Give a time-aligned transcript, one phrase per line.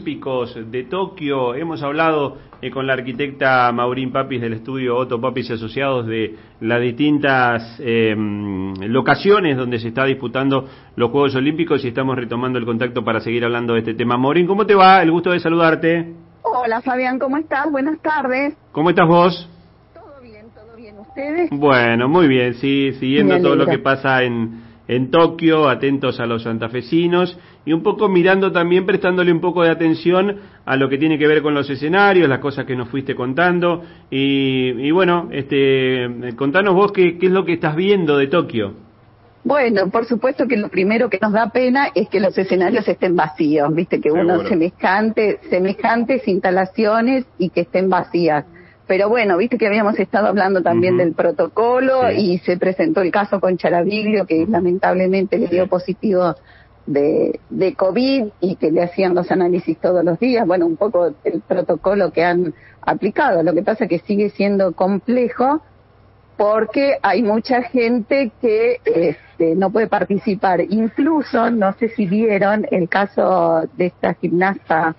[0.00, 1.54] Olímpicos de Tokio.
[1.54, 6.36] Hemos hablado eh, con la arquitecta Maurín Papis del estudio Otto Papis y Asociados de
[6.60, 10.66] las distintas eh, locaciones donde se está disputando
[10.96, 14.16] los Juegos Olímpicos y estamos retomando el contacto para seguir hablando de este tema.
[14.16, 15.02] Maurín, ¿cómo te va?
[15.02, 16.14] El gusto de saludarte.
[16.40, 17.70] Hola Fabián, ¿cómo estás?
[17.70, 18.56] Buenas tardes.
[18.72, 19.50] ¿Cómo estás vos?
[19.92, 20.98] Todo bien, todo bien.
[20.98, 21.50] ¿Ustedes?
[21.50, 26.42] Bueno, muy bien, sí, siguiendo todo lo que pasa en en Tokio, atentos a los
[26.42, 31.18] santafesinos y un poco mirando también, prestándole un poco de atención a lo que tiene
[31.18, 33.82] que ver con los escenarios, las cosas que nos fuiste contando.
[34.10, 38.74] Y, bueno, este, contanos vos qué, qué es lo que estás viendo de Tokio.
[39.42, 43.16] Bueno, por supuesto que lo primero que nos da pena es que los escenarios estén
[43.16, 48.44] vacíos, viste que uno semejante, semejantes instalaciones y que estén vacías.
[48.86, 53.40] Pero bueno, viste que habíamos estado hablando también del protocolo y se presentó el caso
[53.40, 56.34] con Charaviglio, que lamentablemente le dio positivo
[56.92, 60.46] de, de COVID y que le hacían los análisis todos los días.
[60.46, 63.42] Bueno, un poco el protocolo que han aplicado.
[63.42, 65.62] Lo que pasa es que sigue siendo complejo
[66.36, 70.60] porque hay mucha gente que este, no puede participar.
[70.62, 74.96] Incluso, no sé si vieron el caso de esta gimnasta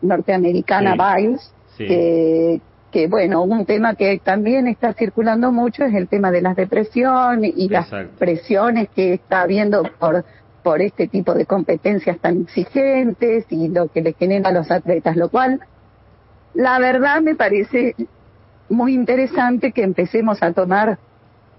[0.00, 2.60] norteamericana Biles, que
[2.96, 7.52] que bueno, un tema que también está circulando mucho es el tema de las depresiones
[7.54, 10.24] y las presiones que está habiendo por
[10.66, 15.16] por este tipo de competencias tan exigentes y lo que le genera a los atletas,
[15.16, 15.60] lo cual
[16.54, 17.94] la verdad me parece
[18.68, 20.98] muy interesante que empecemos a tomar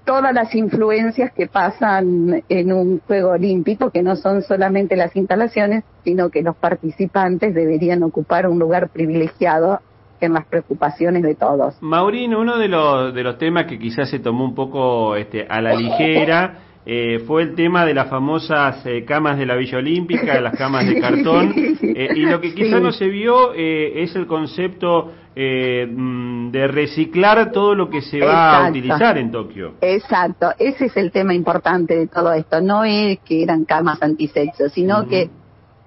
[0.03, 5.86] todas las influencias que pasan en un juego olímpico, que no son solamente las instalaciones,
[6.03, 9.80] sino que los participantes deberían ocupar un lugar privilegiado
[10.19, 11.77] en las preocupaciones de todos.
[11.80, 15.61] Maurino, uno de los, de los temas que quizás se tomó un poco este, a
[15.61, 16.58] la ligera
[16.89, 20.85] eh, fue el tema de las famosas eh, camas de la Villa Olímpica, las camas
[20.85, 26.67] de cartón, eh, y lo que quizás no se vio es el concepto mm, de
[26.69, 29.73] reciclar todo lo que se va a utilizar en Tokio.
[29.81, 34.70] Exacto, ese es el tema importante de todo esto, no es que eran camas antisexo,
[34.70, 35.30] sino que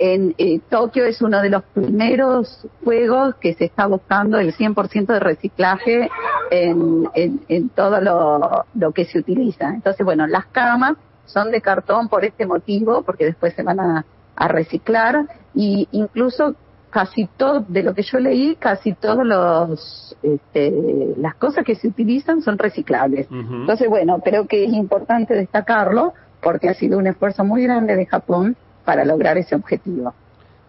[0.00, 5.06] en eh, Tokio es uno de los primeros juegos que se está buscando el 100%
[5.06, 6.10] de reciclaje
[6.50, 9.70] en, en, todo lo, lo, que se utiliza.
[9.70, 10.94] Entonces, bueno, las camas
[11.26, 14.04] son de cartón por este motivo, porque después se van a,
[14.36, 16.54] a reciclar y incluso
[16.90, 21.88] casi todo, de lo que yo leí, casi todos los, este, las cosas que se
[21.88, 23.28] utilizan son reciclables.
[23.30, 28.06] Entonces, bueno, creo que es importante destacarlo porque ha sido un esfuerzo muy grande de
[28.06, 30.14] Japón para lograr ese objetivo.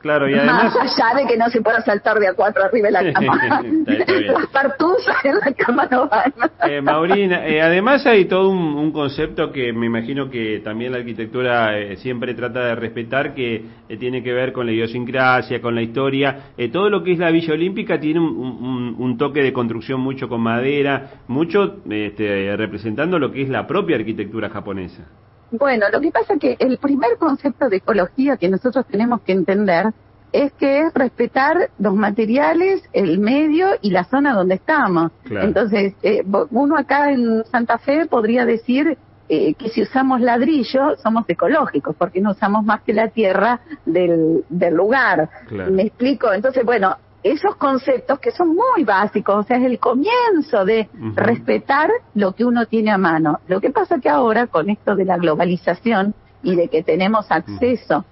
[0.02, 0.76] Claro, y además...
[0.76, 3.62] Más allá de que no se pueda saltar de a cuatro arriba de la cama.
[3.88, 6.34] Las partusas en la cama no van.
[6.68, 11.78] Eh, Maurina, eh, además hay todo un, concepto que me imagino que también la arquitectura
[11.78, 15.82] eh, siempre trata de respetar, que eh, tiene que ver con la idiosincrasia, con la
[15.82, 16.52] historia.
[16.74, 20.42] todo lo que es la Villa Olímpica tiene un, un toque de construcción mucho con
[20.42, 25.06] madera, mucho este, representando lo que es la propia arquitectura japonesa.
[25.52, 29.34] Bueno, lo que pasa es que el primer concepto de ecología que nosotros tenemos que
[29.34, 29.88] entender
[30.32, 35.12] es que es respetar los materiales, el medio y la zona donde estamos.
[35.30, 38.98] Entonces, eh, uno acá en Santa Fe podría decir
[39.28, 44.46] eh, que si usamos ladrillo somos ecológicos, porque no usamos más que la tierra del,
[44.50, 45.30] del lugar.
[45.50, 46.32] ¿Me explico?
[46.32, 51.90] Entonces, bueno, esos conceptos que son muy básicos, o sea, es el comienzo de respetar
[52.16, 53.40] lo que uno tiene a mano.
[53.48, 58.06] Lo que pasa que ahora, con esto de la globalización y de que tenemos acceso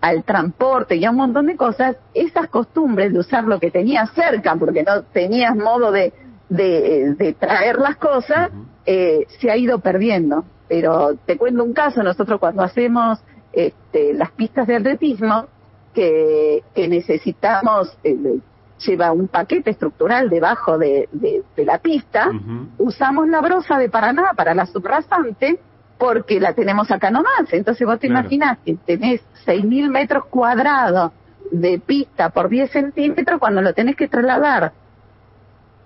[0.00, 4.10] al transporte y a un montón de cosas, esas costumbres de usar lo que tenías
[4.14, 6.12] cerca, porque no tenías modo de,
[6.48, 8.50] de, traer las cosas,
[8.84, 10.44] eh, se ha ido perdiendo.
[10.68, 13.20] Pero te cuento un caso, nosotros cuando hacemos
[13.52, 15.46] este, las pistas de atletismo,
[15.94, 18.40] que, que necesitamos eh,
[18.78, 21.08] lleva un paquete estructural debajo de,
[21.56, 22.30] la pista,
[22.78, 25.58] usamos la brosa de Paraná para la subrasante
[25.98, 27.52] porque la tenemos acá nomás.
[27.52, 31.12] Entonces vos te imaginas que tenés 6.000 metros cuadrados
[31.50, 34.72] de pista por 10 centímetros cuando lo tenés que trasladar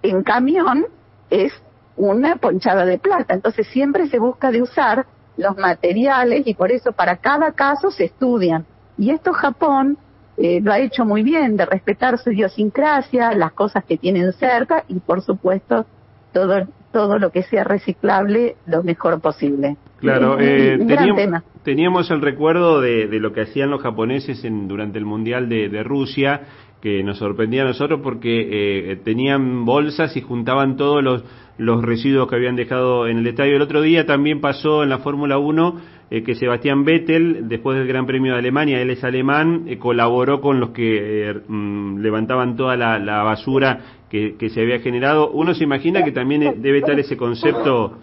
[0.02, 0.86] en camión
[1.28, 1.52] es
[1.96, 3.34] una ponchada de plata.
[3.34, 5.06] Entonces siempre se busca de usar
[5.36, 8.66] los materiales y por eso para cada caso se estudian.
[8.98, 9.98] Y esto Japón
[10.42, 14.84] eh, lo ha hecho muy bien, de respetar su idiosincrasia, las cosas que tienen cerca
[14.88, 15.84] y, por supuesto,
[16.32, 19.76] todo, todo lo que sea reciclable lo mejor posible.
[19.98, 24.98] Claro, eh, teníamos, teníamos, el recuerdo de, de, lo que hacían los japoneses en, durante
[24.98, 26.40] el Mundial de, de Rusia,
[26.80, 31.22] que nos sorprendía a nosotros porque eh, tenían bolsas y juntaban todos los,
[31.58, 33.56] los residuos que habían dejado en el estadio.
[33.56, 37.86] El otro día también pasó en la Fórmula 1 eh, que Sebastián Vettel, después del
[37.86, 42.76] Gran Premio de Alemania, él es alemán, eh, colaboró con los que mm, levantaban toda
[42.76, 43.78] la, basura
[44.10, 45.30] que, se había generado.
[45.30, 47.98] Uno se imagina que también debe estar ese concepto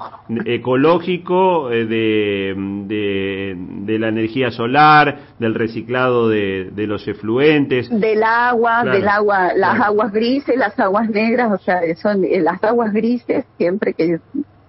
[0.46, 2.56] ecológico de,
[2.88, 7.90] de, la energía solar, del reciclado de, los efluentes.
[7.90, 12.94] Del agua, del agua, las aguas grises, las aguas negras, o sea, son las aguas
[12.94, 14.20] grises, siempre que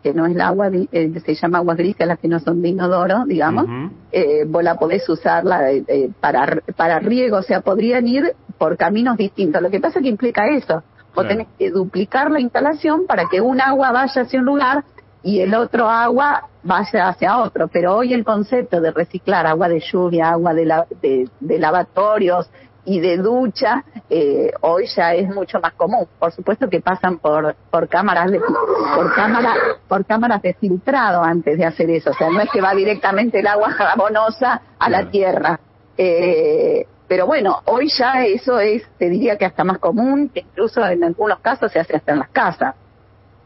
[0.03, 2.69] que no es el agua, eh, se llama agua gris, las que no son de
[2.69, 3.67] inodoro, digamos,
[4.13, 9.17] eh, vos la podés usarla eh, para, para riego, o sea, podrían ir por caminos
[9.17, 9.61] distintos.
[9.63, 10.83] Lo que pasa es que implica eso,
[11.15, 14.85] vos tenés que duplicar la instalación para que un agua vaya hacia un lugar
[15.23, 17.69] y el otro agua vaya hacia otro.
[17.69, 22.49] Pero hoy el concepto de reciclar agua de lluvia, agua de, la, de, de lavatorios,
[22.85, 26.07] y de ducha eh, hoy ya es mucho más común.
[26.19, 29.55] Por supuesto que pasan por por cámaras de por cámara
[29.87, 32.11] por cámaras de filtrado antes de hacer eso.
[32.11, 35.61] O sea, no es que va directamente el agua jabonosa a la tierra.
[35.97, 40.85] Eh, pero bueno, hoy ya eso es, te diría que hasta más común, que incluso
[40.87, 42.75] en algunos casos se hace hasta en las casas.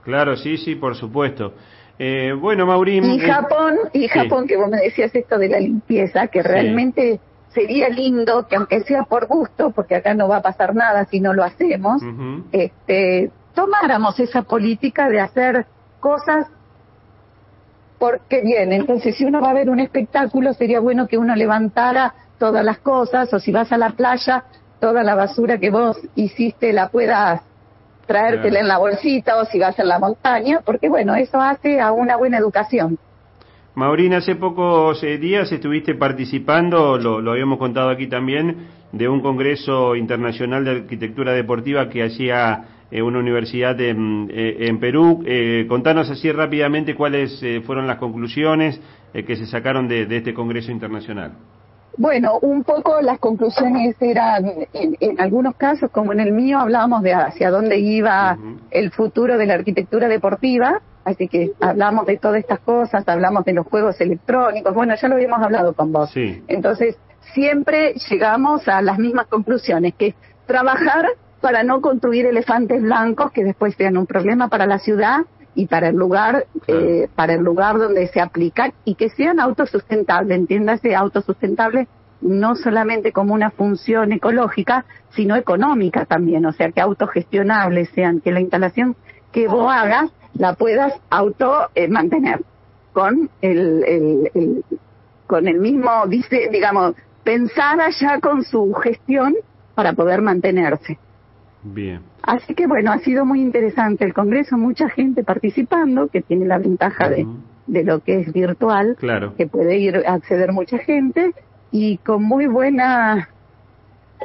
[0.03, 1.55] Claro, sí, sí, por supuesto.
[1.97, 3.05] Eh, bueno, Maurín.
[3.05, 7.21] Y Japón, y Japón, que vos me decías esto de la limpieza, que realmente
[7.53, 11.21] sería lindo que aunque sea por gusto, porque acá no va a pasar nada si
[11.21, 12.03] no lo hacemos,
[12.53, 15.67] este, tomáramos esa política de hacer
[16.01, 16.47] cosas
[17.99, 22.15] porque bien, entonces si uno va a ver un espectáculo sería bueno que uno levantara
[22.37, 24.45] todas las cosas o si vas a la playa,
[24.81, 27.43] toda la basura que vos hiciste la puedas
[28.07, 31.93] traértela en la bolsita o si vas a la montaña, porque bueno, eso hace a
[31.93, 32.99] una buena educación.
[33.75, 39.97] Maurina, hace pocos eh, días estuviste participando, lo, habíamos contado aquí también, de un congreso
[39.97, 45.25] internacional de arquitectura deportiva que hacía eh, una universidad en, eh, en Perú.
[45.71, 48.79] contanos así rápidamente cuáles fueron las conclusiones
[49.15, 51.33] que se sacaron de, este congreso internacional.
[51.97, 57.15] Bueno, un poco las conclusiones eran, en, algunos casos, como en el mío, hablábamos de
[57.15, 58.37] hacia dónde iba
[58.71, 63.55] el futuro de la arquitectura deportiva Así que hablamos de todas estas cosas, hablamos de
[63.55, 66.13] los juegos electrónicos, bueno, ya lo habíamos hablado con vos.
[66.47, 66.97] Entonces,
[67.35, 70.15] siempre llegamos a las mismas conclusiones, que es
[70.47, 71.07] trabajar
[71.41, 75.23] para no construir elefantes blancos que después sean un problema para la ciudad
[75.55, 80.39] y para el lugar, eh, para el lugar donde se aplican y que sean autosustentables,
[80.39, 81.89] entiéndase, autosustentables
[82.23, 88.31] no solamente como una función ecológica, sino económica también, o sea, que autogestionables sean, que
[88.31, 88.97] la instalación
[89.33, 92.43] que vos hagas la puedas auto eh, mantener
[92.93, 94.65] con el, el,
[95.27, 96.95] con el mismo dice digamos
[97.25, 99.35] pensada ya con su gestión
[99.75, 100.99] para poder mantenerse.
[101.63, 102.01] Bien.
[102.23, 106.59] Así que bueno ha sido muy interesante el congreso mucha gente participando que tiene la
[106.59, 107.27] ventaja de,
[107.67, 109.35] de lo que es virtual claro.
[109.37, 111.33] que puede ir a acceder mucha gente
[111.71, 113.29] y con muy buena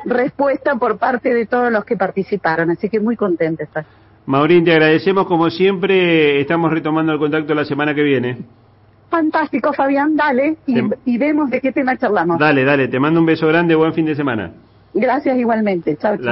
[0.05, 2.71] respuesta por parte de todos los que participaron.
[2.71, 3.83] Así que muy contenta estoy
[4.27, 6.41] Maurín, te agradecemos como siempre.
[6.41, 8.37] Estamos retomando el contacto la semana que viene.
[9.09, 10.57] Fantástico, Fabián, dale
[11.05, 12.37] y, vemos de qué tema charlamos.
[12.37, 14.51] Dale, dale, te mando un beso grande, buen fin de semana.
[14.93, 15.95] Gracias igualmente.
[15.95, 16.25] Chao, chao.